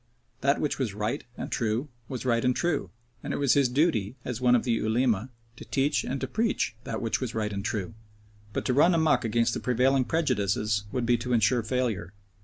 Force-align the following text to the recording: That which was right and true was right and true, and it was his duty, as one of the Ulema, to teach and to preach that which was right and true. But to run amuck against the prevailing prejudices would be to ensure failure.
That 0.39 0.59
which 0.59 0.79
was 0.79 0.95
right 0.95 1.23
and 1.37 1.51
true 1.51 1.87
was 2.09 2.25
right 2.25 2.43
and 2.43 2.55
true, 2.55 2.89
and 3.21 3.33
it 3.33 3.37
was 3.37 3.53
his 3.53 3.69
duty, 3.69 4.15
as 4.25 4.41
one 4.41 4.55
of 4.55 4.63
the 4.63 4.71
Ulema, 4.71 5.29
to 5.57 5.65
teach 5.65 6.03
and 6.03 6.19
to 6.21 6.27
preach 6.27 6.75
that 6.85 7.03
which 7.03 7.21
was 7.21 7.35
right 7.35 7.53
and 7.53 7.63
true. 7.63 7.93
But 8.51 8.65
to 8.65 8.73
run 8.73 8.95
amuck 8.95 9.23
against 9.23 9.53
the 9.53 9.59
prevailing 9.59 10.05
prejudices 10.05 10.85
would 10.91 11.05
be 11.05 11.17
to 11.19 11.33
ensure 11.33 11.61
failure. 11.61 12.13